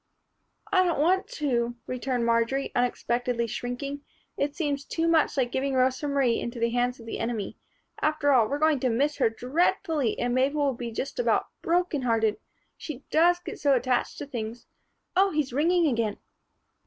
"I 0.71 0.83
don't 0.83 0.99
want 0.99 1.27
to," 1.27 1.75
returned 1.85 2.25
Marjory, 2.25 2.71
unexpectedly 2.73 3.45
shrinking. 3.45 4.01
"It 4.35 4.55
seems 4.55 4.83
too 4.83 5.07
much 5.07 5.37
like 5.37 5.51
giving 5.51 5.75
Rosa 5.75 6.07
Marie 6.07 6.39
into 6.39 6.59
the 6.59 6.71
hands 6.71 6.99
of 6.99 7.05
the 7.05 7.19
enemy. 7.19 7.59
After 8.01 8.31
all, 8.31 8.47
we're 8.47 8.57
going 8.57 8.79
to 8.79 8.89
miss 8.89 9.17
her 9.17 9.29
dreadfully 9.29 10.17
and 10.17 10.33
Mabel'll 10.33 10.73
be 10.73 10.89
just 10.91 11.19
about 11.19 11.49
broken 11.61 12.01
hearted. 12.01 12.37
She 12.77 13.03
does 13.11 13.37
get 13.41 13.59
so 13.59 13.75
attached 13.75 14.17
to 14.17 14.25
things 14.25 14.65
Oh! 15.15 15.29
He's 15.29 15.53
ringing 15.53 15.85
again." 15.85 16.17